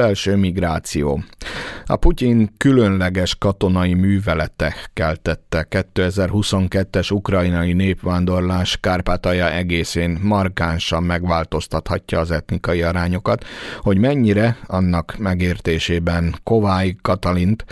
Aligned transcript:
belső 0.00 0.36
migráció. 0.36 1.22
A 1.86 1.96
Putyin 1.96 2.50
különleges 2.56 3.34
katonai 3.38 3.94
művelete 3.94 4.74
keltette 4.92 5.66
2022-es 5.70 7.12
ukrajnai 7.12 7.72
népvándorlás 7.72 8.76
Kárpátalja 8.80 9.52
egészén. 9.52 10.18
Markánsan 10.22 11.02
megváltoztathatja 11.02 12.18
az 12.18 12.30
etnikai 12.30 12.82
arányokat, 12.82 13.44
hogy 13.78 13.98
mennyire 13.98 14.58
annak 14.66 15.14
megértésében 15.18 16.34
Kovály 16.42 16.96
Katalint, 17.02 17.64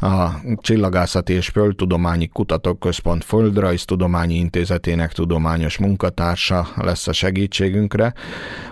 a 0.00 0.28
Csillagászati 0.56 1.32
és 1.32 1.48
Földtudományi 1.48 2.26
Kutatóközpont 2.26 3.24
Földrajztudományi 3.24 4.34
Intézetének 4.34 5.12
tudományos 5.12 5.78
munkatársa 5.78 6.68
lesz 6.76 7.08
a 7.08 7.12
segítségünkre, 7.12 8.12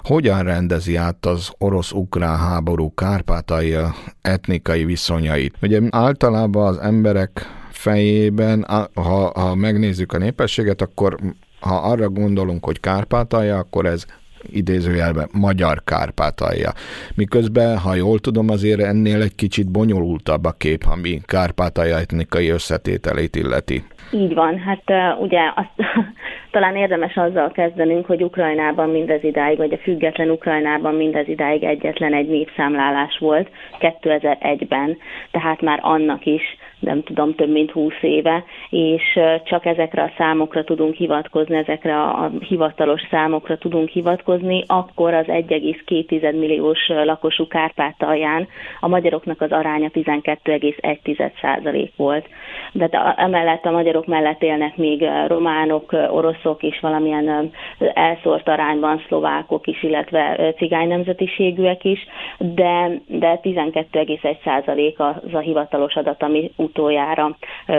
hogyan 0.02 0.43
rendezi 0.43 0.96
át 0.96 1.27
az 1.27 1.50
orosz-ukrán 1.59 2.38
háború 2.38 2.95
Kárpátalja 2.95 3.95
etnikai 4.22 4.84
viszonyait. 4.90 5.54
Ugye 5.62 5.80
általában 5.90 6.67
az 6.67 6.79
emberek 6.79 7.46
fejében, 7.71 8.67
ha, 8.94 9.30
ha 9.35 9.54
megnézzük 9.54 10.13
a 10.13 10.18
népességet, 10.18 10.82
akkor 10.82 11.16
ha 11.61 11.76
arra 11.76 12.08
gondolunk, 12.08 12.64
hogy 12.64 12.80
Kárpátalja, 12.80 13.58
akkor 13.58 13.86
ez 13.86 14.04
idézőjelben 14.53 15.29
magyar 15.32 15.82
Kárpátalja. 15.85 16.71
Miközben, 17.17 17.79
ha 17.79 17.94
jól 17.94 18.18
tudom, 18.18 18.49
azért 18.49 18.80
ennél 18.80 19.22
egy 19.22 19.35
kicsit 19.35 19.71
bonyolultabb 19.71 20.44
a 20.44 20.54
kép, 20.58 20.82
ami 20.93 21.21
Kárpátalja 21.26 21.99
etnikai 21.99 22.49
összetételét 22.49 23.36
illeti. 23.36 23.82
Így 24.13 24.35
van, 24.35 24.58
hát 24.58 25.16
ugye 25.21 25.40
azt, 25.54 25.89
talán 26.50 26.76
érdemes 26.76 27.16
azzal 27.16 27.50
kezdenünk, 27.50 28.07
hogy 28.07 28.22
Ukrajnában 28.22 28.90
mindez 28.90 29.25
idáig, 29.25 29.57
vagy 29.57 29.72
a 29.72 29.79
független 29.79 30.30
Ukrajnában 30.30 30.94
mindez 30.94 31.29
idáig 31.29 31.64
egyetlen 31.64 32.14
egy 32.14 32.28
népszámlálás 32.28 33.19
volt 33.19 33.48
2001-ben, 33.80 34.97
tehát 35.30 35.61
már 35.61 35.78
annak 35.83 36.27
is 36.27 36.42
nem 36.80 37.02
tudom, 37.02 37.34
több 37.34 37.50
mint 37.50 37.70
húsz 37.70 38.02
éve, 38.02 38.44
és 38.70 39.18
csak 39.44 39.66
ezekre 39.66 40.02
a 40.02 40.12
számokra 40.16 40.64
tudunk 40.64 40.94
hivatkozni, 40.94 41.56
ezekre 41.56 42.00
a 42.00 42.30
hivatalos 42.48 43.00
számokra 43.10 43.58
tudunk 43.58 43.88
hivatkozni, 43.88 44.64
akkor 44.66 45.14
az 45.14 45.24
1,2 45.27 46.38
milliós 46.38 46.88
lakosú 46.88 47.46
Kárpátalján 47.46 48.48
a 48.80 48.88
magyaroknak 48.88 49.40
az 49.40 49.52
aránya 49.52 49.88
12,1% 49.92 51.90
volt. 51.96 52.28
De 52.72 53.14
emellett 53.16 53.64
a 53.64 53.70
magyarok 53.70 54.06
mellett 54.06 54.42
élnek 54.42 54.77
még 54.77 55.08
románok, 55.27 55.92
oroszok 56.10 56.62
és 56.62 56.80
valamilyen 56.80 57.50
elszórt 57.94 58.48
arányban 58.48 59.02
szlovákok 59.06 59.66
is, 59.66 59.82
illetve 59.82 60.52
cigány 60.56 60.88
nemzetiségűek 60.88 61.84
is, 61.84 62.06
de, 62.38 62.90
de 63.06 63.40
12,1 63.42 64.96
az 64.96 65.34
a 65.34 65.38
hivatalos 65.38 65.94
adat, 65.94 66.22
ami 66.22 66.50
utoljára 66.56 67.36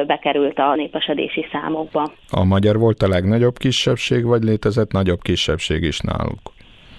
bekerült 0.08 0.59
a 0.59 0.76
népesedési 0.82 1.46
számokba. 1.52 2.12
A 2.30 2.44
magyar 2.44 2.78
volt 2.78 3.02
a 3.02 3.08
legnagyobb 3.08 3.58
kisebbség, 3.58 4.26
vagy 4.26 4.44
létezett 4.44 4.92
nagyobb 4.92 5.22
kisebbség 5.22 5.84
is 5.84 6.00
náluk? 6.00 6.42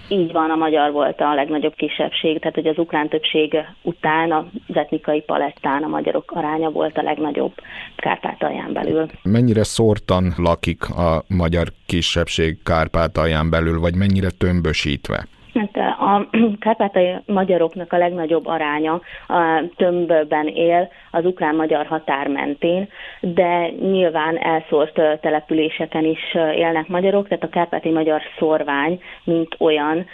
Így 0.08 0.32
van, 0.32 0.50
a 0.50 0.56
magyar 0.56 0.92
volt 0.92 1.20
a 1.20 1.34
legnagyobb 1.34 1.74
kisebbség, 1.74 2.38
tehát 2.38 2.54
hogy 2.54 2.66
az 2.66 2.78
ukrán 2.78 3.08
többség 3.08 3.56
után 3.82 4.32
az 4.32 4.76
etnikai 4.76 5.20
palettán 5.20 5.82
a 5.82 5.88
magyarok 5.88 6.30
aránya 6.30 6.70
volt 6.70 6.98
a 6.98 7.02
legnagyobb 7.02 7.52
Kárpátalján 7.96 8.72
belül. 8.72 9.06
Mennyire 9.22 9.64
szórtan 9.64 10.32
lakik 10.36 10.90
a 10.90 11.24
magyar 11.28 11.68
kisebbség 11.86 12.62
Kárpátalján 12.62 13.50
belül, 13.50 13.80
vagy 13.80 13.94
mennyire 13.94 14.30
tömbösítve? 14.38 15.26
Hát 15.54 15.76
a 15.98 16.28
kárpátai 16.64 17.14
magyaroknak 17.26 17.92
a 17.92 17.98
legnagyobb 17.98 18.46
aránya 18.46 19.00
a 19.28 19.62
tömbben 19.76 20.46
él 20.46 20.88
az 21.10 21.24
ukrán-magyar 21.24 21.86
határ 21.86 22.28
mentén, 22.28 22.88
de 23.20 23.70
nyilván 23.70 24.36
elszórt 24.38 25.00
településeken 25.20 26.04
is 26.04 26.34
élnek 26.34 26.88
magyarok, 26.88 27.28
tehát 27.28 27.44
a 27.44 27.48
kárpáti 27.48 27.90
magyar 27.90 28.22
szorvány, 28.38 29.00
mint 29.24 29.56
olyan, 29.58 30.06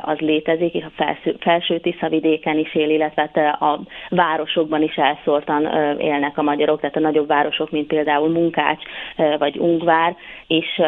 az 0.00 0.18
létezik, 0.18 0.74
és 0.74 0.84
a 0.84 0.92
felső, 0.94 1.36
felső 1.40 1.78
Tiszavidéken 1.78 2.58
is 2.58 2.74
él, 2.74 2.90
illetve 2.90 3.30
hát 3.32 3.60
a 3.60 3.80
városokban 4.08 4.82
is 4.82 4.94
elszórtan 4.94 5.66
élnek 5.98 6.38
a 6.38 6.42
magyarok, 6.42 6.80
tehát 6.80 6.96
a 6.96 7.00
nagyobb 7.00 7.28
városok, 7.28 7.70
mint 7.70 7.86
például 7.86 8.28
Munkács 8.28 8.82
vagy 9.38 9.58
Ungvár, 9.58 10.16
és 10.46 10.80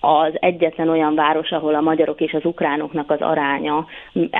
az 0.00 0.32
egyetlen 0.34 0.88
olyan 0.88 1.14
város, 1.14 1.50
ahol 1.50 1.74
a 1.74 1.80
magyarok 1.80 2.20
és 2.20 2.32
az 2.32 2.44
ukránoknak 2.44 3.10
az 3.10 3.20
aránya 3.20 3.86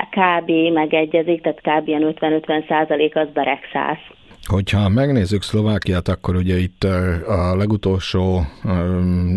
kb. 0.09 0.51
megegyezik, 0.73 1.41
tehát 1.41 1.61
kb. 1.61 1.89
50-50 1.89 2.67
százalék 2.67 3.15
az 3.15 3.27
Beregszász. 3.33 4.07
Hogyha 4.47 4.89
megnézzük 4.89 5.41
Szlovákiát, 5.41 6.07
akkor 6.07 6.35
ugye 6.35 6.57
itt 6.57 6.83
a 7.27 7.55
legutolsó 7.55 8.41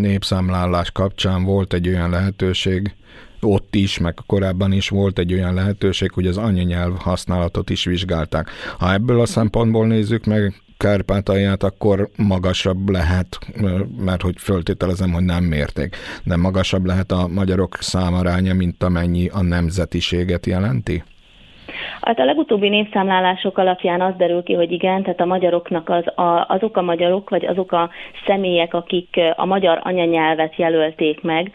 népszámlálás 0.01 0.91
kapcsán 0.91 1.45
volt 1.45 1.73
egy 1.73 1.89
olyan 1.89 2.11
lehetőség, 2.11 2.95
ott 3.41 3.75
is, 3.75 3.99
meg 3.99 4.15
korábban 4.27 4.73
is 4.73 4.89
volt 4.89 5.19
egy 5.19 5.33
olyan 5.33 5.55
lehetőség, 5.55 6.11
hogy 6.13 6.27
az 6.27 6.37
anyanyelv 6.37 6.93
használatot 6.99 7.71
is 7.71 7.85
vizsgálták. 7.85 8.51
Ha 8.79 8.93
ebből 8.93 9.21
a 9.21 9.27
szempontból 9.27 9.87
nézzük 9.87 10.25
meg 10.25 10.55
Kárpátalját, 10.77 11.63
akkor 11.63 12.11
magasabb 12.17 12.89
lehet, 12.89 13.39
mert 13.99 14.23
hogy 14.23 14.35
föltételezem, 14.39 15.13
hogy 15.13 15.25
nem 15.25 15.45
mérték, 15.45 15.97
de 16.25 16.37
magasabb 16.37 16.85
lehet 16.85 17.13
a 17.13 17.27
magyarok 17.27 17.77
számaránya, 17.81 18.55
mint 18.55 18.83
amennyi 18.83 19.29
a 19.29 19.43
nemzetiséget 19.43 20.47
jelenti? 20.47 21.03
Hát 22.05 22.19
a 22.19 22.25
legutóbbi 22.25 22.69
népszámlálások 22.69 23.59
alapján 23.59 24.01
az 24.01 24.15
derül 24.17 24.43
ki, 24.43 24.53
hogy 24.53 24.73
igen, 24.73 25.03
tehát 25.03 25.21
a 25.21 25.25
magyaroknak 25.25 25.89
az, 25.89 26.19
a, 26.19 26.45
azok 26.49 26.77
a 26.77 26.83
magyarok, 26.83 27.31
vagy 27.31 27.47
azok 27.47 27.73
a 27.73 27.91
személyek, 28.27 28.75
akik 28.75 29.21
a 29.37 29.45
magyar 29.45 29.81
anyanyelvet 29.83 30.57
jelölték 30.57 31.23
meg, 31.23 31.53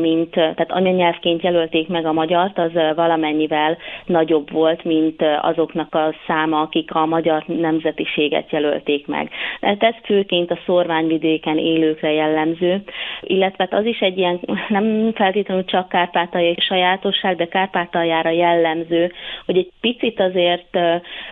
mint, 0.00 0.30
tehát 0.30 0.72
anyanyelvként 0.72 1.42
jelölték 1.42 1.88
meg 1.88 2.06
a 2.06 2.12
magyart, 2.12 2.58
az 2.58 2.70
valamennyivel 2.94 3.76
nagyobb 4.06 4.50
volt, 4.50 4.84
mint 4.84 5.22
azoknak 5.40 5.94
a 5.94 6.14
száma, 6.26 6.60
akik 6.60 6.94
a 6.94 7.06
magyar 7.06 7.44
nemzetiséget 7.46 8.50
jelölték 8.50 9.06
meg. 9.06 9.30
Tehát 9.60 9.82
ez 9.82 9.94
főként 10.04 10.50
a 10.50 10.58
szorványvidéken 10.66 11.58
élőkre 11.58 12.12
jellemző, 12.12 12.82
illetve 13.20 13.68
az 13.70 13.84
is 13.84 13.98
egy 13.98 14.18
ilyen, 14.18 14.40
nem 14.68 15.12
feltétlenül 15.14 15.64
csak 15.64 15.88
kárpátaljai 15.88 16.56
sajátosság, 16.58 17.36
de 17.36 17.46
Kárpátaljára 17.46 18.30
jellemző, 18.30 19.12
hogy 19.46 19.56
egy 19.56 19.70
picit 19.84 20.20
azért 20.20 20.78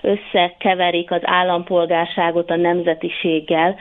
összekeverik 0.02 1.10
az 1.10 1.20
állampolgárságot 1.22 2.50
a 2.50 2.56
nemzetiséggel, 2.56 3.76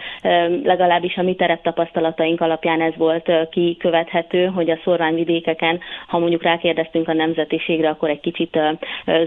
legalábbis 0.64 1.16
a 1.18 1.22
mi 1.22 1.36
tereptapasztalataink 1.36 2.42
alapján 2.42 2.82
ez 2.82 2.94
volt 2.98 3.32
kikövethető, 3.50 4.46
hogy 4.46 4.70
a 4.70 4.80
szorványvidékeken, 4.84 5.80
ha 6.08 6.20
mondjuk 6.20 6.44
rákérdeztünk 6.44 7.08
a 7.08 7.14
nemzetiségre, 7.14 7.90
akkor 7.90 8.10
egy 8.10 8.20
kicsit 8.20 8.60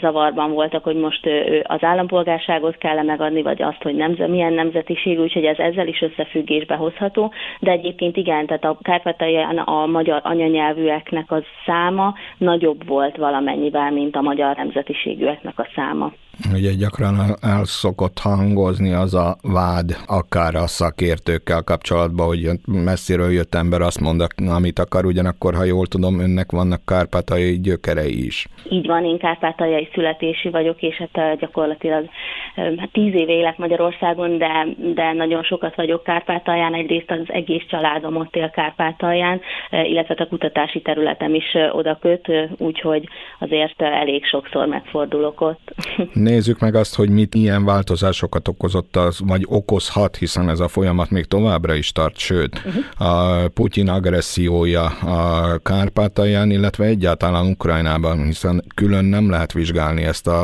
zavarban 0.00 0.52
voltak, 0.52 0.84
hogy 0.84 0.96
most 0.96 1.28
az 1.62 1.82
állampolgárságot 1.82 2.78
kell 2.78 3.02
megadni, 3.02 3.42
vagy 3.42 3.62
azt, 3.62 3.82
hogy 3.82 3.94
nemze, 3.94 4.26
milyen 4.26 4.52
nemzetiség, 4.52 5.20
úgyhogy 5.20 5.44
ez 5.44 5.58
ezzel 5.58 5.86
is 5.86 6.02
összefüggésbe 6.02 6.74
hozható, 6.74 7.32
de 7.60 7.70
egyébként 7.70 8.16
igen, 8.16 8.46
tehát 8.46 8.64
a 8.64 8.78
Kárpátalján 8.82 9.58
a 9.58 9.86
magyar 9.86 10.20
anyanyelvűeknek 10.24 11.30
az 11.30 11.42
száma 11.66 12.14
nagyobb 12.38 12.86
volt 12.86 13.16
valamennyivel, 13.16 13.90
mint 13.90 14.16
a 14.16 14.20
magyar 14.20 14.56
nemzetiségűek 14.56 15.33
ezeknek 15.34 15.58
a 15.58 15.68
száma. 15.74 16.12
Ugye 16.52 16.72
gyakran 16.74 17.16
el 17.40 17.64
szokott 17.64 18.18
hangozni 18.18 18.92
az 18.92 19.14
a 19.14 19.36
vád, 19.42 19.96
akár 20.06 20.54
a 20.54 20.66
szakértőkkel 20.66 21.62
kapcsolatban, 21.62 22.26
hogy 22.26 22.50
messziről 22.66 23.32
jött 23.32 23.54
ember 23.54 23.80
azt 23.80 24.00
mond, 24.00 24.26
amit 24.48 24.78
akar, 24.78 25.04
ugyanakkor, 25.04 25.54
ha 25.54 25.64
jól 25.64 25.86
tudom, 25.86 26.20
önnek 26.20 26.50
vannak 26.50 26.80
kárpátai 26.86 27.60
gyökerei 27.60 28.24
is. 28.24 28.46
Így 28.70 28.86
van, 28.86 29.04
én 29.04 29.18
kárpátaljai 29.18 29.88
születési 29.94 30.48
vagyok, 30.50 30.82
és 30.82 30.96
hát 30.96 31.38
gyakorlatilag 31.38 32.08
hát 32.54 32.90
tíz 32.92 33.14
éve 33.14 33.32
élek 33.32 33.58
Magyarországon, 33.58 34.38
de, 34.38 34.66
de 34.94 35.12
nagyon 35.12 35.42
sokat 35.42 35.74
vagyok 35.74 36.02
Kárpátalján, 36.02 36.74
egyrészt 36.74 37.10
az 37.10 37.18
egész 37.26 37.64
családom 37.68 38.16
ott 38.16 38.36
él 38.36 38.50
Kárpátalján, 38.50 39.40
illetve 39.70 40.14
a 40.18 40.26
kutatási 40.26 40.80
területem 40.80 41.34
is 41.34 41.56
oda 41.72 41.98
köt, 42.00 42.32
úgyhogy 42.56 43.08
azért 43.38 43.82
elég 43.82 44.24
sokszor 44.24 44.66
megfordulok 44.66 45.40
ott. 45.40 45.74
Nézzük 46.24 46.58
meg 46.58 46.74
azt, 46.74 46.96
hogy 46.96 47.08
mit 47.08 47.34
ilyen 47.34 47.64
változásokat 47.64 48.48
okozott 48.48 48.96
az, 48.96 49.20
vagy 49.26 49.44
okozhat, 49.48 50.16
hiszen 50.16 50.48
ez 50.48 50.60
a 50.60 50.68
folyamat 50.68 51.10
még 51.10 51.24
továbbra 51.24 51.74
is 51.74 51.92
tart, 51.92 52.18
sőt, 52.18 52.62
uh-huh. 52.66 53.08
a 53.08 53.48
Putyin 53.48 53.88
agressziója 53.88 54.84
a 54.86 55.58
Kárpátalján, 55.58 56.50
illetve 56.50 56.84
egyáltalán 56.84 57.46
Ukrajnában, 57.46 58.24
hiszen 58.24 58.64
külön 58.74 59.04
nem 59.04 59.30
lehet 59.30 59.52
vizsgálni 59.52 60.02
ezt 60.02 60.26
a, 60.26 60.40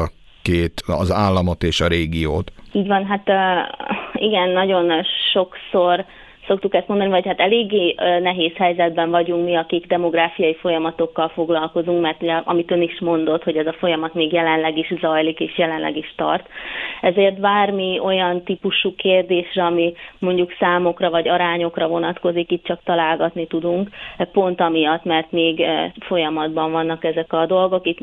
a 0.00 0.10
két, 0.42 0.82
az 0.86 1.12
államot 1.12 1.62
és 1.62 1.80
a 1.80 1.86
régiót. 1.86 2.52
Így 2.72 2.86
van, 2.86 3.06
hát 3.06 3.26
igen, 4.12 4.48
nagyon 4.48 4.92
sokszor 5.32 6.04
szoktuk 6.52 6.74
ezt 6.74 6.88
mondani, 6.88 7.10
vagy 7.10 7.26
hát 7.26 7.40
eléggé 7.40 7.94
nehéz 8.20 8.52
helyzetben 8.56 9.10
vagyunk 9.10 9.44
mi, 9.44 9.56
akik 9.56 9.86
demográfiai 9.86 10.54
folyamatokkal 10.54 11.28
foglalkozunk, 11.28 12.00
mert 12.00 12.22
ugye, 12.22 12.32
amit 12.32 12.70
ön 12.70 12.82
is 12.82 13.00
mondott, 13.00 13.42
hogy 13.42 13.56
ez 13.56 13.66
a 13.66 13.72
folyamat 13.72 14.14
még 14.14 14.32
jelenleg 14.32 14.78
is 14.78 14.92
zajlik, 15.00 15.40
és 15.40 15.58
jelenleg 15.58 15.96
is 15.96 16.12
tart. 16.16 16.48
Ezért 17.00 17.40
bármi 17.40 17.98
olyan 17.98 18.42
típusú 18.42 18.94
kérdésre, 18.94 19.64
ami 19.64 19.92
mondjuk 20.18 20.52
számokra 20.58 21.10
vagy 21.10 21.28
arányokra 21.28 21.88
vonatkozik, 21.88 22.50
itt 22.50 22.64
csak 22.64 22.80
találgatni 22.84 23.46
tudunk, 23.46 23.88
pont 24.32 24.60
amiatt, 24.60 25.04
mert 25.04 25.30
még 25.32 25.64
folyamatban 26.00 26.72
vannak 26.72 27.04
ezek 27.04 27.32
a 27.32 27.46
dolgok, 27.46 27.86
itt 27.86 27.98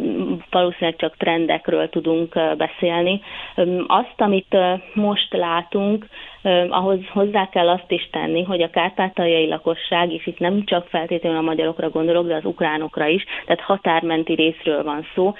valószínűleg 0.49 0.95
csak 0.95 1.17
trendekről 1.17 1.89
tudunk 1.89 2.39
beszélni. 2.57 3.21
Azt, 3.87 4.21
amit 4.21 4.57
most 4.93 5.33
látunk, 5.33 6.05
ahhoz 6.69 6.99
hozzá 7.13 7.49
kell 7.49 7.69
azt 7.69 7.91
is 7.91 8.09
tenni, 8.11 8.43
hogy 8.43 8.61
a 8.61 8.69
kárpátaljai 8.69 9.47
lakosság, 9.47 10.11
és 10.13 10.27
itt 10.27 10.39
nem 10.39 10.63
csak 10.65 10.87
feltétlenül 10.87 11.37
a 11.37 11.41
magyarokra 11.41 11.89
gondolok, 11.89 12.27
de 12.27 12.35
az 12.35 12.45
ukránokra 12.45 13.07
is, 13.07 13.23
tehát 13.45 13.61
határmenti 13.61 14.33
részről 14.33 14.83
van 14.83 15.05
szó, 15.15 15.33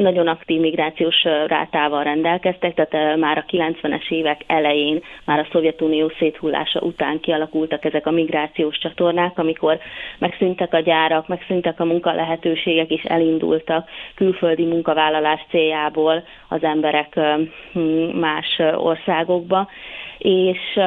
nagyon 0.00 0.26
aktív 0.28 0.60
migrációs 0.60 1.22
rátával 1.46 2.02
rendelkeztek, 2.02 2.74
tehát 2.74 3.16
már 3.16 3.38
a 3.38 3.44
90-es 3.50 4.10
évek 4.10 4.40
elején, 4.46 5.02
már 5.24 5.38
a 5.38 5.46
Szovjetunió 5.52 6.12
széthullása 6.18 6.80
után 6.80 7.20
kialakultak 7.20 7.84
ezek 7.84 8.06
a 8.06 8.10
migrációs 8.10 8.78
csatornák, 8.78 9.38
amikor 9.38 9.78
megszűntek 10.18 10.74
a 10.74 10.80
gyárak, 10.80 11.28
megszűntek 11.28 11.80
a 11.80 11.84
munkalehetőségek, 11.84 12.90
és 12.90 13.02
elindultak 13.02 13.88
külföldi 14.14 14.64
munkavállalás 14.64 15.40
céljából 15.50 16.24
az 16.48 16.62
emberek 16.62 17.20
más 18.12 18.60
országokba. 18.76 19.68
És 20.18 20.78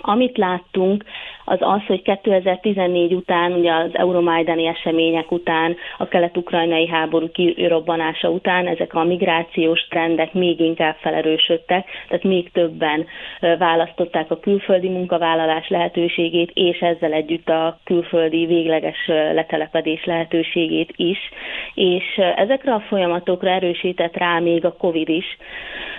amit 0.00 0.36
láttunk, 0.36 1.04
az 1.48 1.58
az, 1.60 1.80
hogy 1.86 2.02
2014 2.02 3.12
után, 3.14 3.52
ugye 3.52 3.72
az 3.72 3.90
euromajdani 3.92 4.66
események 4.66 5.30
után, 5.32 5.76
a 5.98 6.08
kelet-ukrajnai 6.08 6.86
háború 6.88 7.30
kirobbanása 7.30 8.28
után 8.30 8.66
ezek 8.66 8.94
a 8.94 9.04
migrációs 9.04 9.86
trendek 9.90 10.32
még 10.32 10.60
inkább 10.60 10.96
felerősödtek, 11.00 11.86
tehát 12.08 12.24
még 12.24 12.50
többen 12.52 13.06
választották 13.58 14.30
a 14.30 14.38
külföldi 14.40 14.88
munkavállalás 14.88 15.68
lehetőségét, 15.68 16.50
és 16.54 16.78
ezzel 16.80 17.12
együtt 17.12 17.48
a 17.48 17.78
külföldi 17.84 18.46
végleges 18.46 19.06
letelepedés 19.06 20.04
lehetőségét 20.04 20.92
is, 20.96 21.18
és 21.74 22.04
ezekre 22.36 22.72
a 22.74 22.80
folyamatokra 22.88 23.50
erősített 23.50 24.16
rá 24.16 24.38
még 24.38 24.64
a 24.64 24.72
COVID 24.76 25.08
is. 25.08 25.26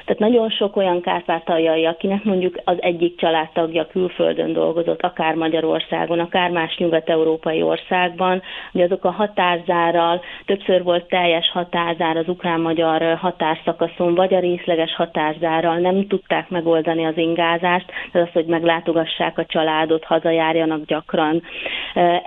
Tehát 0.05 0.19
nagyon 0.31 0.49
sok 0.49 0.75
olyan 0.75 1.01
kárpátaljai, 1.01 1.85
akinek 1.85 2.23
mondjuk 2.23 2.55
az 2.63 2.77
egyik 2.81 3.17
családtagja 3.17 3.87
külföldön 3.87 4.53
dolgozott, 4.53 5.01
akár 5.01 5.35
Magyarországon, 5.39 6.19
akár 6.19 6.49
más 6.49 6.77
nyugat-európai 6.77 7.61
országban, 7.61 8.41
hogy 8.71 8.81
azok 8.81 9.03
a 9.05 9.11
határzárral, 9.11 10.21
többször 10.45 10.83
volt 10.83 11.07
teljes 11.07 11.49
határzár 11.53 12.17
az 12.17 12.27
ukrán-magyar 12.27 13.15
határszakaszon, 13.17 14.15
vagy 14.15 14.33
a 14.33 14.39
részleges 14.39 14.95
határzárral 14.95 15.77
nem 15.77 16.07
tudták 16.07 16.49
megoldani 16.49 17.05
az 17.05 17.17
ingázást, 17.17 17.85
tehát 18.11 18.27
az, 18.27 18.33
hogy 18.33 18.45
meglátogassák 18.45 19.37
a 19.37 19.45
családot, 19.45 20.03
hazajárjanak 20.03 20.85
gyakran. 20.85 21.41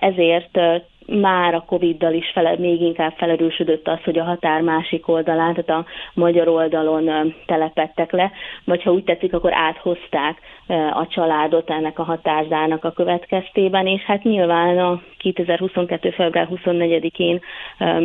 Ezért 0.00 0.58
már 1.06 1.54
a 1.54 1.64
Covid-dal 1.66 2.12
is 2.12 2.30
fele, 2.34 2.56
még 2.58 2.80
inkább 2.80 3.12
felerősödött 3.16 3.88
az, 3.88 4.02
hogy 4.04 4.18
a 4.18 4.24
határ 4.24 4.60
másik 4.60 5.08
oldalán, 5.08 5.54
tehát 5.54 5.84
a 5.84 5.86
magyar 6.14 6.48
oldalon 6.48 7.34
telepettek 7.46 8.12
le, 8.12 8.30
vagy 8.64 8.82
ha 8.82 8.92
úgy 8.92 9.04
tetszik, 9.04 9.32
akkor 9.34 9.52
áthozták 9.54 10.38
a 10.92 11.06
családot 11.06 11.70
ennek 11.70 11.98
a 11.98 12.02
határzárnak 12.02 12.84
a 12.84 12.92
következtében, 12.92 13.86
és 13.86 14.02
hát 14.02 14.22
nyilván 14.22 14.78
a 14.78 15.02
2022. 15.18 16.10
február 16.10 16.48
24-én 16.50 17.40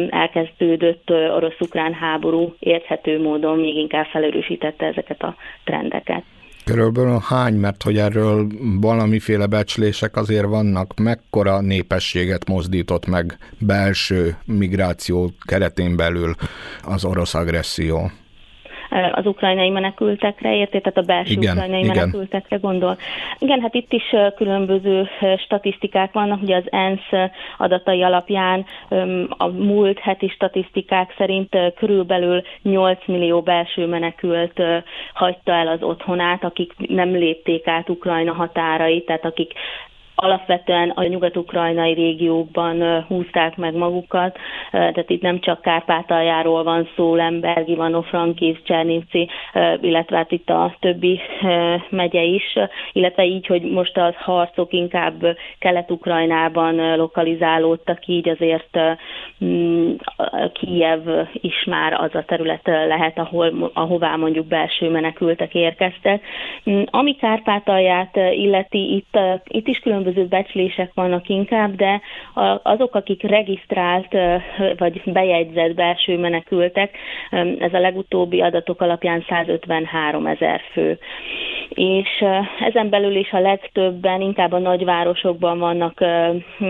elkezdődött 0.09 1.09
orosz-ukrán 1.11 1.93
háború 1.93 2.55
érthető 2.59 3.21
módon 3.21 3.59
még 3.59 3.75
inkább 3.75 4.05
felerősítette 4.05 4.85
ezeket 4.85 5.23
a 5.23 5.35
trendeket. 5.63 6.23
Körülbelül 6.67 7.19
hány, 7.25 7.55
mert 7.55 7.83
hogy 7.83 7.97
erről 7.97 8.47
valamiféle 8.81 9.45
becslések 9.45 10.15
azért 10.15 10.45
vannak, 10.45 10.99
mekkora 10.99 11.61
népességet 11.61 12.47
mozdított 12.47 13.05
meg 13.05 13.37
belső 13.59 14.37
migráció 14.45 15.31
keretén 15.45 15.95
belül 15.95 16.35
az 16.83 17.05
orosz 17.05 17.33
agresszió? 17.33 18.11
Az 19.11 19.25
ukrajnai 19.25 19.69
menekültekre, 19.69 20.55
érté? 20.55 20.79
Tehát 20.79 20.97
a 20.97 21.13
belső 21.13 21.31
igen, 21.31 21.55
ukrajnai 21.55 21.83
igen. 21.83 21.95
menekültekre 21.95 22.57
gondol. 22.57 22.97
Igen, 23.39 23.61
hát 23.61 23.73
itt 23.73 23.93
is 23.93 24.15
különböző 24.35 25.07
statisztikák 25.37 26.13
vannak, 26.13 26.41
ugye 26.41 26.55
az 26.55 26.71
ENSZ 26.71 27.31
adatai 27.57 28.03
alapján 28.03 28.65
a 29.29 29.47
múlt 29.47 29.99
heti 29.99 30.27
statisztikák 30.27 31.13
szerint 31.17 31.57
körülbelül 31.75 32.41
8 32.61 32.99
millió 33.05 33.41
belső 33.41 33.85
menekült 33.85 34.61
hagyta 35.13 35.51
el 35.51 35.67
az 35.67 35.83
otthonát, 35.83 36.43
akik 36.43 36.73
nem 36.77 37.09
lépték 37.09 37.67
át 37.67 37.89
Ukrajna 37.89 38.33
határait, 38.33 39.05
tehát 39.05 39.25
akik 39.25 39.53
alapvetően 40.19 40.89
a 40.89 41.03
nyugat-ukrajnai 41.03 41.93
régiókban 41.93 43.03
húzták 43.07 43.55
meg 43.55 43.75
magukat, 43.75 44.37
tehát 44.71 45.09
itt 45.09 45.21
nem 45.21 45.39
csak 45.39 45.61
Kárpátaljáról 45.61 46.63
van 46.63 46.89
szó, 46.95 47.15
Lemberg, 47.15 47.69
Ivano-Frankivsk, 47.69 48.63
Csernivci, 48.63 49.29
illetve 49.81 50.17
hát 50.17 50.31
itt 50.31 50.49
a 50.49 50.75
többi 50.79 51.19
megye 51.89 52.21
is, 52.21 52.55
illetve 52.91 53.25
így, 53.25 53.47
hogy 53.47 53.61
most 53.61 53.97
az 53.97 54.15
harcok 54.15 54.73
inkább 54.73 55.37
Kelet-Ukrajnában 55.59 56.95
lokalizálódtak, 56.95 58.05
így 58.05 58.29
azért 58.29 58.79
mm, 59.45 59.91
Kijev 60.53 61.01
is 61.33 61.63
már 61.63 61.93
az 61.93 62.15
a 62.15 62.23
terület 62.25 62.67
lehet, 62.87 63.17
ahol, 63.17 63.71
ahová 63.73 64.15
mondjuk 64.15 64.45
belső 64.45 64.89
menekültek 64.89 65.55
érkeztek. 65.55 66.21
Mm, 66.69 66.81
ami 66.85 67.15
Kárpátalját 67.15 68.15
illeti, 68.15 68.95
itt, 68.95 69.19
itt 69.47 69.67
is 69.67 69.79
különböző 69.79 70.05
különböző 70.07 70.27
becslések 70.27 70.91
vannak 70.93 71.29
inkább, 71.29 71.75
de 71.75 72.01
azok, 72.63 72.95
akik 72.95 73.23
regisztrált 73.23 74.15
vagy 74.77 75.01
bejegyzett 75.05 75.73
belső 75.73 76.17
menekültek, 76.17 76.97
ez 77.59 77.73
a 77.73 77.79
legutóbbi 77.79 78.41
adatok 78.41 78.81
alapján 78.81 79.25
153 79.29 80.27
ezer 80.27 80.61
fő. 80.71 80.97
És 81.69 82.23
ezen 82.59 82.89
belül 82.89 83.15
is 83.15 83.31
a 83.31 83.39
legtöbben 83.39 84.21
inkább 84.21 84.51
a 84.51 84.57
nagyvárosokban 84.59 85.59
vannak 85.59 86.01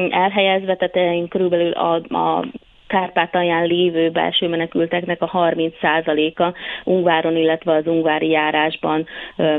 elhelyezve, 0.10 0.76
tehát 0.76 1.28
körülbelül 1.30 1.72
a, 1.72 1.94
a 1.96 2.46
Kárpátalján 2.88 3.66
lévő 3.66 4.10
belső 4.10 4.48
menekülteknek 4.48 5.22
a 5.22 5.30
30%-a 5.34 6.54
Ungváron, 6.84 7.36
illetve 7.36 7.74
az 7.74 7.88
ungvári 7.88 8.30
járásban 8.30 9.06
ö, 9.36 9.56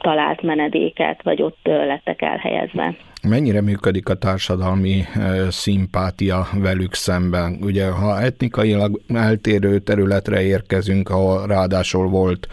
talált 0.00 0.42
menedéket, 0.42 1.22
vagy 1.22 1.42
ott 1.42 1.58
ö, 1.62 1.86
lettek 1.86 2.22
elhelyezve. 2.22 2.94
Mennyire 3.28 3.60
működik 3.60 4.08
a 4.08 4.14
társadalmi 4.14 5.04
szimpátia 5.48 6.46
velük 6.54 6.94
szemben? 6.94 7.58
Ugye, 7.60 7.90
ha 7.90 8.20
etnikailag 8.20 9.00
eltérő 9.08 9.78
területre 9.78 10.42
érkezünk, 10.42 11.08
ahol 11.08 11.46
ráadásul 11.46 12.08
volt 12.08 12.48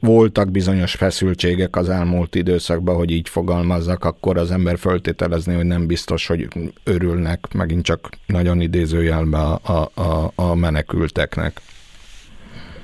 voltak 0.00 0.50
bizonyos 0.50 0.94
feszültségek 0.94 1.76
az 1.76 1.88
elmúlt 1.88 2.34
időszakban, 2.34 2.96
hogy 2.96 3.10
így 3.10 3.28
fogalmazzak, 3.28 4.04
akkor 4.04 4.36
az 4.36 4.50
ember 4.50 4.78
föltételezni, 4.78 5.54
hogy 5.54 5.64
nem 5.64 5.86
biztos, 5.86 6.26
hogy 6.26 6.48
örülnek, 6.84 7.46
megint 7.54 7.84
csak 7.84 8.08
nagyon 8.26 8.60
idézőjelben 8.60 9.40
a, 9.40 9.80
a, 9.94 10.32
a 10.34 10.54
menekülteknek. 10.54 11.60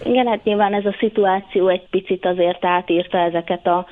Igen, 0.04 0.26
hát 0.26 0.44
nyilván 0.44 0.74
ez 0.74 0.84
a 0.84 0.96
szituáció 0.98 1.68
egy 1.68 1.86
picit 1.90 2.26
azért 2.26 2.64
átírta 2.64 3.18
ezeket 3.18 3.66
a 3.66 3.86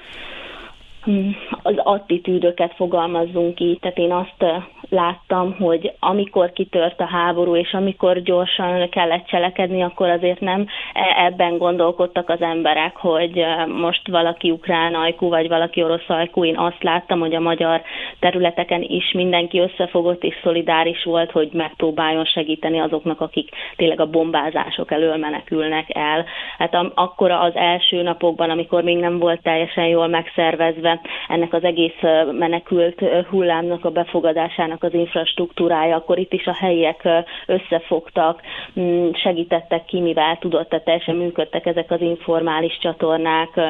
az 1.62 1.74
attitűdöket 1.76 2.74
fogalmazzunk 2.74 3.60
így, 3.60 3.78
tehát 3.80 3.98
én 3.98 4.12
azt 4.12 4.44
láttam, 4.88 5.52
hogy 5.58 5.92
amikor 5.98 6.52
kitört 6.52 7.00
a 7.00 7.06
háború, 7.06 7.56
és 7.56 7.72
amikor 7.72 8.22
gyorsan 8.22 8.88
kellett 8.88 9.26
cselekedni, 9.26 9.82
akkor 9.82 10.08
azért 10.08 10.40
nem 10.40 10.66
e- 10.92 11.24
ebben 11.24 11.58
gondolkodtak 11.58 12.28
az 12.28 12.40
emberek, 12.40 12.96
hogy 12.96 13.44
most 13.68 14.08
valaki 14.08 14.50
ukrán 14.50 14.94
ajkú, 14.94 15.28
vagy 15.28 15.48
valaki 15.48 15.82
orosz 15.82 16.08
ajkú. 16.08 16.44
Én 16.44 16.56
azt 16.56 16.82
láttam, 16.82 17.20
hogy 17.20 17.34
a 17.34 17.40
magyar 17.40 17.82
területeken 18.18 18.82
is 18.82 19.12
mindenki 19.12 19.58
összefogott 19.58 20.24
és 20.24 20.34
szolidáris 20.42 21.04
volt, 21.04 21.30
hogy 21.30 21.48
megpróbáljon 21.52 22.24
segíteni 22.24 22.80
azoknak, 22.80 23.20
akik 23.20 23.48
tényleg 23.76 24.00
a 24.00 24.10
bombázások 24.10 24.90
elől 24.90 25.16
menekülnek 25.16 25.86
el. 25.88 26.24
Hát 26.58 26.74
akkor 26.94 27.30
az 27.30 27.54
első 27.54 28.02
napokban, 28.02 28.50
amikor 28.50 28.82
még 28.82 28.96
nem 28.98 29.18
volt 29.18 29.42
teljesen 29.42 29.86
jól 29.86 30.06
megszervezve 30.06 30.91
illetve 30.92 31.10
ennek 31.28 31.52
az 31.52 31.64
egész 31.64 32.00
menekült 32.38 33.00
hullámnak 33.30 33.84
a 33.84 33.90
befogadásának 33.90 34.82
az 34.82 34.94
infrastruktúrája, 34.94 35.96
akkor 35.96 36.18
itt 36.18 36.32
is 36.32 36.46
a 36.46 36.54
helyiek 36.54 37.08
összefogtak, 37.46 38.40
mm, 38.80 39.10
segítettek 39.12 39.84
ki, 39.84 40.00
mivel 40.00 40.36
tudott, 40.38 40.68
tehát 40.68 40.84
teljesen 40.84 41.16
működtek 41.16 41.66
ezek 41.66 41.90
az 41.90 42.00
informális 42.00 42.78
csatornák, 42.80 43.60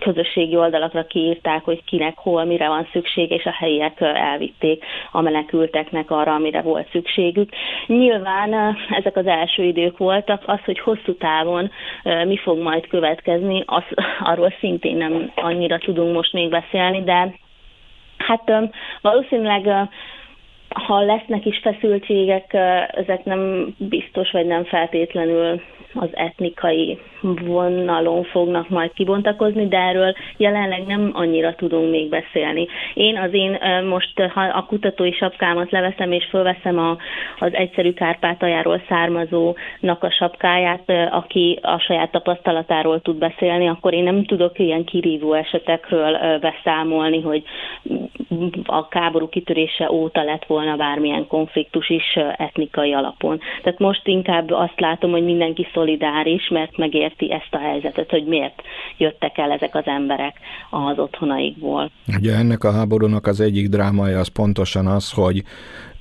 közösségi 0.00 0.56
oldalakra 0.56 1.04
kiírták, 1.06 1.64
hogy 1.64 1.84
kinek 1.84 2.18
hol, 2.18 2.44
mire 2.44 2.68
van 2.68 2.88
szükség, 2.92 3.30
és 3.30 3.44
a 3.44 3.50
helyiek 3.58 4.00
elvitték 4.00 4.84
a 5.12 5.20
menekülteknek 5.20 6.10
arra, 6.10 6.34
amire 6.34 6.60
volt 6.62 6.90
szükségük. 6.90 7.50
Nyilván 7.86 8.76
ezek 8.90 9.16
az 9.16 9.26
első 9.26 9.62
idők 9.62 9.98
voltak, 9.98 10.42
az, 10.46 10.58
hogy 10.64 10.78
hosszú 10.78 11.14
távon 11.16 11.70
mi 12.26 12.36
fog 12.36 12.58
majd 12.58 12.86
következni, 12.86 13.62
az, 13.66 13.82
arról 14.20 14.52
szintén 14.60 14.96
nem 14.96 15.32
annyira 15.34 15.78
tudunk 15.78 16.14
most 16.14 16.32
még 16.32 16.48
beszélni, 16.60 17.02
de 17.02 17.34
hát 18.18 18.52
valószínűleg 19.00 19.88
ha 20.68 21.00
lesznek 21.00 21.46
is 21.46 21.58
feszültségek, 21.58 22.54
ezek 22.88 23.24
nem 23.24 23.74
biztos, 23.78 24.30
vagy 24.30 24.46
nem 24.46 24.64
feltétlenül 24.64 25.60
az 25.94 26.08
etnikai 26.12 26.98
vonalon 27.44 28.24
fognak 28.24 28.68
majd 28.68 28.92
kibontakozni, 28.92 29.68
de 29.68 29.76
erről 29.78 30.14
jelenleg 30.36 30.86
nem 30.86 31.10
annyira 31.12 31.54
tudunk 31.54 31.90
még 31.90 32.08
beszélni. 32.08 32.66
Én 32.94 33.18
az 33.18 33.32
én 33.32 33.58
most, 33.84 34.20
ha 34.20 34.40
a 34.40 34.64
kutatói 34.64 35.12
sapkámat 35.12 35.70
leveszem 35.70 36.12
és 36.12 36.24
fölveszem 36.30 36.78
a, 36.78 36.96
az 37.38 37.54
egyszerű 37.54 37.92
Kárpátaljáról 37.92 38.82
származónak 38.88 40.02
a 40.02 40.10
sapkáját, 40.10 40.92
aki 41.10 41.58
a 41.62 41.78
saját 41.78 42.10
tapasztalatáról 42.10 43.00
tud 43.00 43.16
beszélni, 43.16 43.68
akkor 43.68 43.94
én 43.94 44.02
nem 44.02 44.24
tudok 44.24 44.58
ilyen 44.58 44.84
kirívó 44.84 45.32
esetekről 45.32 46.38
beszámolni, 46.38 47.20
hogy 47.20 47.42
a 48.64 48.86
háború 48.90 49.28
kitörése 49.28 49.90
óta 49.90 50.22
lett 50.22 50.44
volna 50.46 50.76
bármilyen 50.76 51.26
konfliktus 51.26 51.88
is 51.88 52.18
etnikai 52.36 52.92
alapon. 52.92 53.40
Tehát 53.62 53.78
most 53.78 54.06
inkább 54.06 54.50
azt 54.50 54.80
látom, 54.80 55.10
hogy 55.10 55.24
mindenki 55.24 55.66
szolidáris, 55.74 56.48
mert 56.48 56.76
megérti 56.76 57.32
ezt 57.32 57.48
a 57.50 57.58
helyzetet, 57.58 58.10
hogy 58.10 58.24
miért 58.24 58.62
jöttek 58.96 59.38
el 59.38 59.50
ezek 59.50 59.74
az 59.74 59.86
emberek 59.86 60.36
az 60.70 60.98
otthonaikból. 60.98 61.90
Ugye 62.18 62.34
ennek 62.34 62.64
a 62.64 62.72
háborúnak 62.72 63.26
az 63.26 63.40
egyik 63.40 63.68
drámaja 63.68 64.18
az 64.18 64.28
pontosan 64.28 64.86
az, 64.86 65.12
hogy 65.12 65.42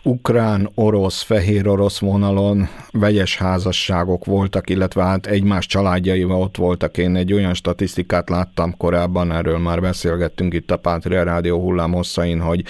ukrán, 0.08 0.70
orosz, 0.76 1.22
fehér 1.22 1.68
orosz 1.68 2.00
vonalon 2.00 2.68
vegyes 2.92 3.38
házasságok 3.38 4.26
voltak, 4.26 4.70
illetve 4.70 5.04
hát 5.04 5.26
egymás 5.26 5.66
családjaival 5.66 6.42
ott 6.42 6.58
voltak. 6.58 6.98
Én 6.98 7.16
egy 7.16 7.34
olyan 7.34 7.54
statisztikát 7.54 8.30
láttam 8.30 8.78
korábban, 8.78 9.32
erről 9.32 9.58
már 9.58 9.82
beszélgettünk 9.82 10.54
itt 10.54 10.72
a 10.72 10.78
Pátria 10.78 11.24
Rádió 11.24 11.60
hullám 11.62 11.94
hosszain, 11.94 12.40
hogy 12.40 12.64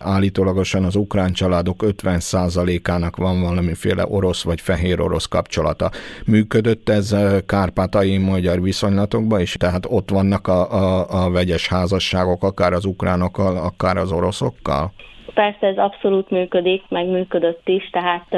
állítólagosan 0.00 0.84
az 0.84 0.96
ukrán 0.96 1.32
családok 1.32 1.84
50%-ának 1.86 3.16
van 3.16 3.40
valamiféle 3.40 4.06
orosz 4.08 4.42
vagy 4.42 4.60
fehér 4.60 5.00
orosz 5.00 5.26
kapcsolata. 5.26 5.90
Működött 6.26 6.88
ez 6.88 7.16
kárpátai 7.46 8.18
magyar 8.18 8.62
viszonylatokban 8.62 9.40
is, 9.40 9.52
tehát 9.52 9.86
ott 9.88 10.10
vannak 10.10 10.48
a, 10.48 10.72
a, 10.72 11.24
a 11.24 11.30
vegyes 11.30 11.68
házasságok, 11.68 12.42
akár 12.42 12.72
az 12.72 12.84
ukránokkal, 12.84 13.56
akár 13.56 13.96
az 13.96 14.12
oroszokkal? 14.12 14.92
Persze 15.34 15.66
ez 15.66 15.76
abszolút 15.78 16.30
működik, 16.30 16.82
meg 16.88 17.06
működött 17.06 17.68
is, 17.68 17.90
tehát 17.90 18.36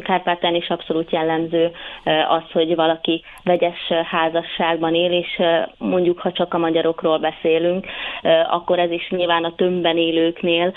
Kárpátán 0.00 0.54
is 0.54 0.68
abszolút 0.68 1.10
jellemző 1.10 1.70
az, 2.28 2.42
hogy 2.52 2.74
valaki 2.74 3.22
vegyes 3.44 3.92
házasságban 4.04 4.94
él, 4.94 5.12
és 5.12 5.42
mondjuk, 5.78 6.18
ha 6.18 6.32
csak 6.32 6.54
a 6.54 6.58
magyarokról 6.58 7.18
beszélünk, 7.18 7.86
akkor 8.50 8.78
ez 8.78 8.90
is 8.90 9.08
nyilván 9.10 9.44
a 9.44 9.54
tömbben 9.54 9.96
élőknél 9.96 10.72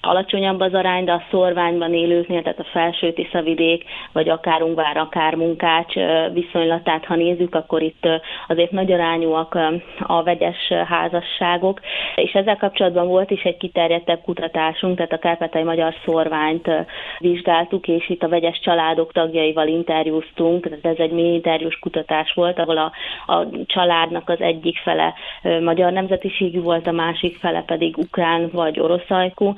alacsonyabb 0.00 0.60
az 0.60 0.74
arány, 0.74 1.04
de 1.04 1.12
a 1.12 1.22
szorványban 1.30 1.94
élőknél, 1.94 2.42
tehát 2.42 2.58
a 2.58 2.64
felső 2.72 3.12
Tiszavidék, 3.12 3.84
vagy 4.12 4.28
akár 4.28 4.62
Ungvár, 4.62 4.96
akár 4.96 5.34
Munkács 5.34 5.94
viszonylatát, 6.32 7.04
ha 7.04 7.14
nézzük, 7.14 7.54
akkor 7.54 7.82
itt 7.82 8.08
azért 8.48 8.70
nagy 8.70 8.92
arányúak 8.92 9.58
a 10.06 10.22
vegyes 10.22 10.72
házasságok, 10.88 11.80
és 12.14 12.32
ezzel 12.32 12.56
kapcsolatban 12.56 13.06
volt 13.08 13.30
is 13.30 13.42
egy 13.42 13.56
kiterjedtebb 13.56 14.20
kutatásunk, 14.28 14.96
tehát 14.96 15.12
a 15.12 15.18
Kárpátai 15.18 15.62
Magyar 15.62 15.94
Szorványt 16.04 16.70
vizsgáltuk, 17.18 17.88
és 17.88 18.08
itt 18.08 18.22
a 18.22 18.28
vegyes 18.28 18.60
családok 18.60 19.12
tagjaival 19.12 19.68
interjúztunk, 19.68 20.68
tehát 20.68 20.84
ez 20.98 21.04
egy 21.04 21.10
mély 21.10 21.34
interjús 21.34 21.78
kutatás 21.78 22.32
volt, 22.34 22.58
ahol 22.58 22.78
a, 22.78 22.92
a 23.32 23.46
családnak 23.66 24.28
az 24.28 24.40
egyik 24.40 24.78
fele 24.78 25.14
magyar 25.42 25.92
nemzetiségű 25.92 26.60
volt, 26.60 26.86
a 26.86 26.92
másik 26.92 27.36
fele 27.36 27.62
pedig 27.66 27.96
ukrán 27.96 28.48
vagy 28.52 28.80
oroszajkú, 28.80 29.54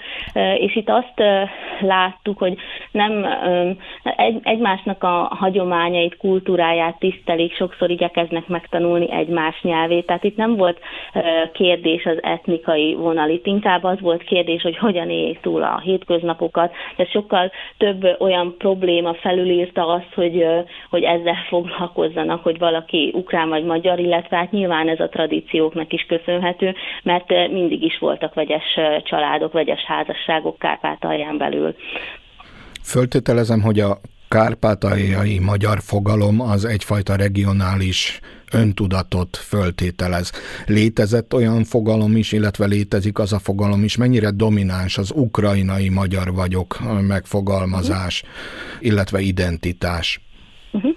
és 0.56 0.76
itt 0.76 0.88
azt 0.88 1.22
láttuk, 1.80 2.38
hogy 2.38 2.56
nem 2.90 3.26
egy, 4.02 4.38
egymásnak 4.42 5.02
a 5.02 5.28
hagyományait, 5.30 6.16
kultúráját 6.16 6.98
tisztelik, 6.98 7.54
sokszor 7.54 7.90
igyekeznek 7.90 8.46
megtanulni 8.46 9.12
egymás 9.12 9.60
nyelvét, 9.62 10.06
tehát 10.06 10.24
itt 10.24 10.36
nem 10.36 10.56
volt 10.56 10.78
kérdés 11.52 12.04
az 12.04 12.22
etnikai 12.22 12.94
vonal, 12.94 13.28
itt 13.28 13.46
inkább 13.46 13.84
az 13.84 14.00
volt 14.00 14.22
kérdés, 14.22 14.59
hogy 14.62 14.76
hogyan 14.76 15.10
éljék 15.10 15.40
túl 15.40 15.62
a 15.62 15.80
hétköznapokat, 15.80 16.72
de 16.96 17.04
sokkal 17.04 17.50
több 17.78 18.16
olyan 18.18 18.54
probléma 18.58 19.14
felülírta 19.14 19.86
azt, 19.86 20.14
hogy, 20.14 20.44
hogy 20.90 21.02
ezzel 21.02 21.36
foglalkozzanak, 21.48 22.42
hogy 22.42 22.58
valaki 22.58 23.12
ukrán 23.14 23.48
vagy 23.48 23.64
magyar, 23.64 23.98
illetve 23.98 24.36
hát 24.36 24.50
nyilván 24.50 24.88
ez 24.88 25.00
a 25.00 25.08
tradícióknak 25.08 25.92
is 25.92 26.06
köszönhető, 26.08 26.74
mert 27.02 27.28
mindig 27.28 27.82
is 27.82 27.98
voltak 27.98 28.34
vegyes 28.34 28.78
családok, 29.04 29.52
vegyes 29.52 29.84
házasságok 29.84 30.58
Kárpátalján 30.58 31.38
belül. 31.38 31.74
Föltételezem, 32.82 33.60
hogy 33.60 33.80
a 33.80 33.98
kárpátaljai 34.28 35.38
magyar 35.38 35.78
fogalom 35.80 36.40
az 36.40 36.64
egyfajta 36.64 37.16
regionális 37.16 38.20
öntudatot 38.50 39.36
föltételez. 39.36 40.32
Létezett 40.66 41.34
olyan 41.34 41.64
fogalom 41.64 42.16
is, 42.16 42.32
illetve 42.32 42.66
létezik 42.66 43.18
az 43.18 43.32
a 43.32 43.38
fogalom 43.38 43.84
is, 43.84 43.96
mennyire 43.96 44.30
domináns 44.30 44.98
az 44.98 45.10
ukrajnai 45.14 45.88
magyar 45.88 46.32
vagyok 46.32 46.78
megfogalmazás, 47.00 48.22
illetve 48.80 49.20
identitás. 49.20 50.20
Uh-huh. 50.72 50.96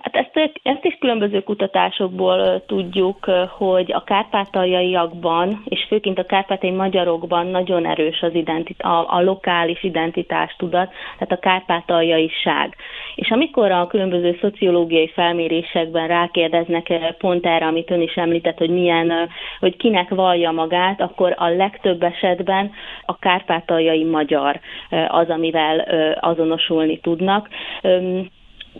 Hát 0.00 0.16
ezt, 0.16 0.60
ezt 0.62 0.84
is 0.84 0.96
különböző 1.00 1.42
kutatásokból 1.42 2.64
tudjuk, 2.66 3.24
hogy 3.48 3.92
a 3.92 4.04
kárpátaljaiakban, 4.04 5.62
és 5.64 5.84
főként 5.88 6.18
a 6.18 6.24
kárpátai 6.26 6.70
magyarokban 6.70 7.46
nagyon 7.46 7.86
erős 7.86 8.20
az 8.22 8.34
identit, 8.34 8.82
a, 8.82 9.14
a 9.14 9.22
lokális 9.22 9.82
identitástudat, 9.82 10.92
tehát 11.18 11.32
a 11.32 11.38
kárpátaljaiság. 11.38 12.74
És 13.14 13.30
amikor 13.30 13.70
a 13.70 13.86
különböző 13.86 14.38
szociológiai 14.40 15.08
felmérésekben 15.08 16.08
rákérdeznek 16.08 17.14
pont 17.18 17.46
erre, 17.46 17.66
amit 17.66 17.90
ön 17.90 18.00
is 18.00 18.14
említett, 18.14 18.58
hogy 18.58 18.70
milyen, 18.70 19.28
hogy 19.60 19.76
kinek 19.76 20.08
vallja 20.08 20.50
magát, 20.50 21.00
akkor 21.00 21.34
a 21.36 21.48
legtöbb 21.48 22.02
esetben 22.02 22.70
a 23.04 23.18
kárpátaljai 23.18 24.04
magyar 24.04 24.60
az, 25.08 25.28
amivel 25.28 25.78
azonosulni 26.20 26.98
tudnak 26.98 27.48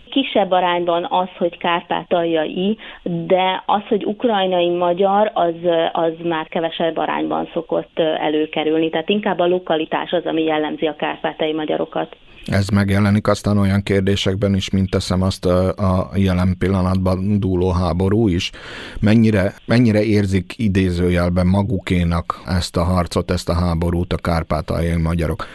kisebb 0.09 0.51
arányban 0.51 1.07
az, 1.09 1.29
hogy 1.37 1.57
kárpátaljai, 1.57 2.77
de 3.03 3.63
az, 3.65 3.81
hogy 3.87 4.05
ukrajnai 4.05 4.69
magyar, 4.69 5.31
az, 5.33 5.55
az 5.91 6.13
már 6.23 6.47
kevesebb 6.47 6.97
arányban 6.97 7.49
szokott 7.53 7.99
előkerülni. 7.99 8.89
Tehát 8.89 9.09
inkább 9.09 9.39
a 9.39 9.47
lokalitás 9.47 10.11
az, 10.11 10.25
ami 10.25 10.43
jellemzi 10.43 10.85
a 10.85 10.95
kárpátai 10.95 11.53
magyarokat. 11.53 12.15
Ez 12.45 12.67
megjelenik 12.67 13.27
aztán 13.27 13.57
olyan 13.57 13.83
kérdésekben 13.83 14.55
is, 14.55 14.69
mint 14.69 14.89
teszem 14.89 15.21
azt 15.21 15.45
a, 15.45 16.09
jelen 16.15 16.55
pillanatban 16.57 17.39
dúló 17.39 17.71
háború 17.71 18.27
is. 18.27 18.51
Mennyire, 18.99 19.53
mennyire 19.65 20.03
érzik 20.03 20.53
idézőjelben 20.57 21.47
magukénak 21.47 22.41
ezt 22.45 22.77
a 22.77 22.83
harcot, 22.83 23.31
ezt 23.31 23.49
a 23.49 23.53
háborút 23.53 24.13
a 24.13 24.17
kárpátaljai 24.17 25.01
magyarok? 25.01 25.47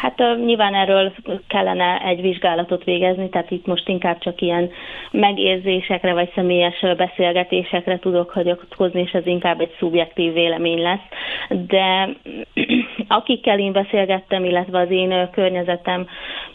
Hát 0.00 0.18
nyilván 0.44 0.74
erről 0.74 1.12
kellene 1.46 2.02
egy 2.04 2.20
vizsgálatot 2.20 2.84
végezni, 2.84 3.28
tehát 3.28 3.50
itt 3.50 3.66
most 3.66 3.88
inkább 3.88 4.18
csak 4.18 4.40
ilyen 4.40 4.70
megérzésekre 5.10 6.12
vagy 6.12 6.30
személyes 6.34 6.80
beszélgetésekre 6.96 7.98
tudok 7.98 8.30
hagyatkozni, 8.30 9.00
és 9.00 9.12
ez 9.12 9.26
inkább 9.26 9.60
egy 9.60 9.74
szubjektív 9.78 10.32
vélemény 10.32 10.82
lesz. 10.82 11.06
De 11.48 12.08
akikkel 13.18 13.58
én 13.58 13.72
beszélgettem, 13.72 14.44
illetve 14.44 14.78
az 14.78 14.90
én 14.90 15.28
környezetem, 15.32 16.06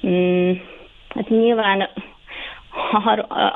mm, 0.07 0.51
hát 1.15 1.29
nyilván 1.29 1.89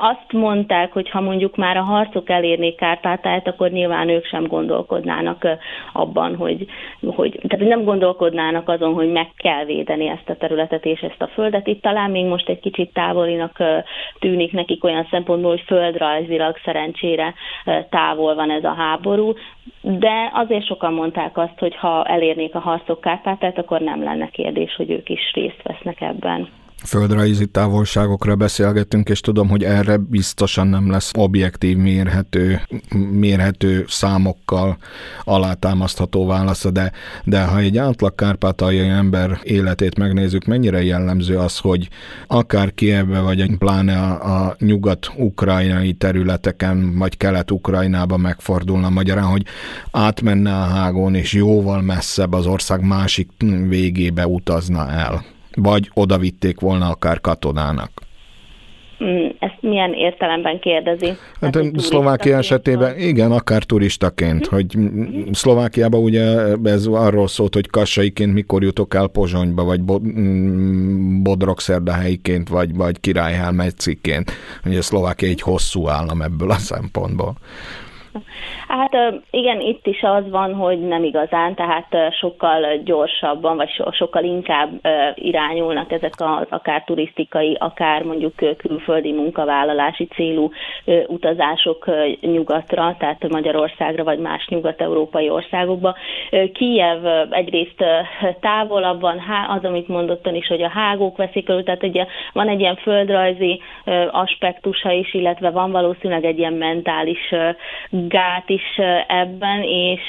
azt 0.00 0.32
mondták, 0.32 0.92
hogy 0.92 1.10
ha 1.10 1.20
mondjuk 1.20 1.56
már 1.56 1.76
a 1.76 1.82
harcok 1.82 2.30
elérnék 2.30 2.76
Kárpátáját, 2.76 3.46
akkor 3.48 3.70
nyilván 3.70 4.08
ők 4.08 4.24
sem 4.24 4.46
gondolkodnának 4.46 5.46
abban, 5.92 6.36
hogy, 6.36 6.66
hogy 7.06 7.40
tehát 7.48 7.68
nem 7.68 7.84
gondolkodnának 7.84 8.68
azon, 8.68 8.94
hogy 8.94 9.12
meg 9.12 9.28
kell 9.36 9.64
védeni 9.64 10.08
ezt 10.08 10.28
a 10.28 10.36
területet 10.36 10.84
és 10.84 11.00
ezt 11.00 11.22
a 11.22 11.26
földet. 11.26 11.66
Itt 11.66 11.82
talán 11.82 12.10
még 12.10 12.26
most 12.26 12.48
egy 12.48 12.60
kicsit 12.60 12.92
távolinak 12.92 13.62
tűnik 14.18 14.52
nekik 14.52 14.84
olyan 14.84 15.06
szempontból, 15.10 15.50
hogy 15.50 15.64
földrajzilag 15.66 16.56
szerencsére 16.64 17.34
távol 17.90 18.34
van 18.34 18.50
ez 18.50 18.64
a 18.64 18.74
háború, 18.74 19.32
de 19.82 20.30
azért 20.32 20.66
sokan 20.66 20.92
mondták 20.92 21.38
azt, 21.38 21.58
hogy 21.58 21.76
ha 21.76 22.04
elérnék 22.04 22.54
a 22.54 22.58
harcok 22.58 23.00
Kárpátát, 23.00 23.58
akkor 23.58 23.80
nem 23.80 24.02
lenne 24.02 24.28
kérdés, 24.28 24.74
hogy 24.76 24.90
ők 24.90 25.08
is 25.08 25.32
részt 25.34 25.62
vesznek 25.62 26.00
ebben 26.00 26.48
földrajzi 26.84 27.46
távolságokra 27.46 28.36
beszélgettünk, 28.36 29.08
és 29.08 29.20
tudom, 29.20 29.48
hogy 29.48 29.64
erre 29.64 29.96
biztosan 29.96 30.66
nem 30.66 30.90
lesz 30.90 31.10
objektív, 31.14 31.76
mérhető, 31.76 32.60
mérhető 33.10 33.84
számokkal 33.88 34.78
alátámasztható 35.24 36.26
válasz, 36.26 36.66
de, 36.72 36.92
de 37.24 37.44
ha 37.44 37.58
egy 37.58 37.78
átlag 37.78 38.14
kárpátaljai 38.14 38.88
ember 38.88 39.38
életét 39.42 39.98
megnézzük, 39.98 40.44
mennyire 40.44 40.82
jellemző 40.82 41.38
az, 41.38 41.58
hogy 41.58 41.88
akár 42.26 42.74
Kievbe, 42.74 43.20
vagy 43.20 43.56
pláne 43.58 43.98
a, 43.98 44.44
a 44.46 44.56
nyugat-ukrajnai 44.58 45.92
területeken, 45.92 46.98
vagy 46.98 47.16
kelet-ukrajnába 47.16 48.16
megfordulna 48.16 48.88
magyarán, 48.88 49.24
hogy 49.24 49.44
átmenne 49.90 50.54
a 50.56 50.64
hágón, 50.64 51.14
és 51.14 51.32
jóval 51.32 51.82
messzebb 51.82 52.32
az 52.32 52.46
ország 52.46 52.86
másik 52.86 53.28
végébe 53.68 54.26
utazna 54.26 54.90
el 54.90 55.24
vagy 55.54 55.90
oda 55.94 56.18
vitték 56.18 56.60
volna 56.60 56.88
akár 56.88 57.20
katonának? 57.20 57.90
Mm, 59.04 59.28
ezt 59.38 59.56
milyen 59.60 59.92
értelemben 59.92 60.58
kérdezi? 60.58 61.06
Hát, 61.40 61.54
hát 61.54 61.64
Szlovákia 61.76 62.36
esetében, 62.36 62.92
van? 62.92 63.00
igen, 63.00 63.32
akár 63.32 63.62
turistaként, 63.62 64.46
hm? 64.46 64.54
hogy 64.54 64.78
Szlovákiában 65.32 66.02
ugye 66.02 66.24
ez 66.64 66.86
arról 66.86 67.28
szólt, 67.28 67.54
hogy 67.54 67.70
kassaiként 67.70 68.32
mikor 68.32 68.62
jutok 68.62 68.94
el 68.94 69.06
Pozsonyba, 69.06 69.64
vagy 69.64 69.80
Bodrogszerdahelyiként, 71.22 72.48
vagy, 72.48 72.74
vagy 72.74 73.00
Királyhelmetsziként. 73.00 74.32
Ugye 74.64 74.80
Szlovákia 74.80 75.28
egy 75.28 75.42
hosszú 75.42 75.88
állam 75.88 76.22
ebből 76.22 76.50
a 76.50 76.58
szempontból. 76.58 77.34
Hát 78.68 79.22
igen, 79.30 79.60
itt 79.60 79.86
is 79.86 80.02
az 80.02 80.30
van, 80.30 80.54
hogy 80.54 80.80
nem 80.80 81.04
igazán, 81.04 81.54
tehát 81.54 82.14
sokkal 82.20 82.76
gyorsabban, 82.84 83.56
vagy 83.56 83.70
sokkal 83.90 84.24
inkább 84.24 84.70
irányulnak 85.14 85.92
ezek 85.92 86.12
az 86.16 86.46
akár 86.48 86.84
turisztikai, 86.84 87.56
akár 87.60 88.02
mondjuk 88.02 88.34
külföldi 88.56 89.12
munkavállalási 89.12 90.06
célú 90.06 90.50
utazások 91.06 91.90
nyugatra, 92.20 92.96
tehát 92.98 93.28
Magyarországra, 93.28 94.04
vagy 94.04 94.18
más 94.18 94.46
nyugat-európai 94.48 95.30
országokba. 95.30 95.96
Kijev 96.52 97.06
egyrészt 97.30 97.84
távolabb 98.40 99.00
van, 99.00 99.20
az, 99.48 99.64
amit 99.64 99.88
mondottan 99.88 100.34
is, 100.34 100.46
hogy 100.46 100.62
a 100.62 100.68
hágók 100.68 101.16
veszik 101.16 101.44
körül, 101.44 101.62
tehát 101.62 101.82
ugye 101.82 102.06
van 102.32 102.48
egy 102.48 102.60
ilyen 102.60 102.76
földrajzi 102.76 103.60
aspektusa 104.10 104.90
is, 104.90 105.14
illetve 105.14 105.50
van 105.50 105.70
valószínűleg 105.70 106.24
egy 106.24 106.38
ilyen 106.38 106.52
mentális 106.52 107.34
gát 108.08 108.48
is 108.48 108.78
ebben, 109.06 109.62
és 109.62 110.00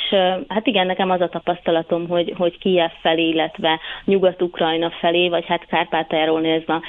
hát 0.47 0.67
igen, 0.67 0.85
nekem 0.85 1.09
az 1.09 1.21
a 1.21 1.29
tapasztalatom, 1.29 2.07
hogy, 2.07 2.33
hogy 2.37 2.57
Kiev 2.57 2.91
felé, 3.01 3.27
illetve 3.27 3.79
Nyugat-Ukrajna 4.05 4.89
felé, 4.89 5.29
vagy 5.29 5.45
hát 5.45 5.65
Kárpátaljáról 5.65 6.39
nézve 6.39 6.81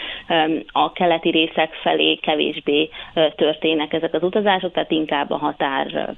a 0.67 0.93
keleti 0.93 1.31
részek 1.31 1.75
felé 1.75 2.15
kevésbé 2.15 2.91
történnek 3.37 3.93
ezek 3.93 4.15
az 4.15 4.23
utazások, 4.23 4.73
tehát 4.73 4.91
inkább 4.91 5.31
a 5.31 5.37
határ 5.37 6.15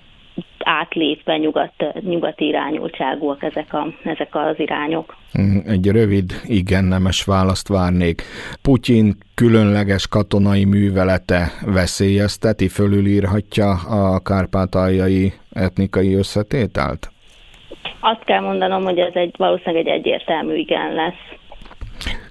átlépve 0.65 1.37
nyugat, 1.37 1.73
nyugati 2.01 2.47
irányultságúak 2.47 3.43
ezek, 3.43 3.73
a, 3.73 3.87
ezek 4.03 4.35
az 4.35 4.55
irányok. 4.59 5.17
Mm, 5.39 5.59
egy 5.67 5.87
rövid, 5.87 6.33
igen 6.45 6.85
nemes 6.85 7.25
választ 7.25 7.69
várnék. 7.69 8.23
Putyin 8.63 9.15
különleges 9.35 10.09
katonai 10.09 10.65
művelete 10.65 11.47
veszélyezteti, 11.67 12.69
fölülírhatja 12.69 13.71
a 13.89 14.21
kárpátaljai 14.21 15.33
etnikai 15.53 16.15
összetételt? 16.15 17.09
Azt 18.01 18.25
kell 18.25 18.41
mondanom, 18.41 18.83
hogy 18.83 18.99
ez 18.99 19.15
egy 19.15 19.35
valószínűleg 19.37 19.87
egy 19.87 19.93
egyértelmű 19.93 20.55
igen 20.55 20.95
lesz. 20.95 21.39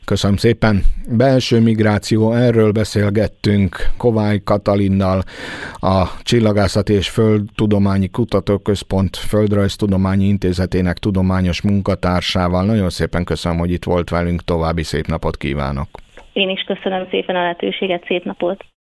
Köszönöm 0.05 0.37
szépen. 0.37 0.81
Belső 1.17 1.59
migráció, 1.59 2.33
erről 2.33 2.71
beszélgettünk 2.71 3.75
Kovály 3.97 4.39
Katalinnal, 4.43 5.21
a 5.79 6.03
Csillagászat 6.21 6.89
és 6.89 7.09
Földtudományi 7.09 8.07
Kutatóközpont 8.07 9.15
Földrajztudományi 9.15 10.25
Intézetének 10.25 10.97
tudományos 10.97 11.61
munkatársával. 11.61 12.65
Nagyon 12.65 12.89
szépen 12.89 13.23
köszönöm, 13.23 13.57
hogy 13.57 13.71
itt 13.71 13.83
volt 13.83 14.09
velünk, 14.09 14.43
további 14.43 14.83
szép 14.83 15.07
napot 15.07 15.37
kívánok. 15.37 15.87
Én 16.33 16.49
is 16.49 16.61
köszönöm 16.61 17.07
szépen 17.09 17.35
a 17.35 17.41
lehetőséget, 17.41 18.03
szép 18.07 18.23
napot. 18.23 18.65